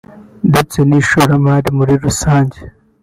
[0.49, 2.59] ndetse n’ishoramari muri rusange